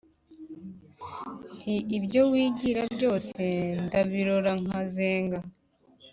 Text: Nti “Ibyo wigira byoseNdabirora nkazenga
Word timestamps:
Nti 1.55 1.73
“Ibyo 1.97 2.21
wigira 2.31 2.81
byoseNdabirora 2.95 4.51
nkazenga 4.61 5.39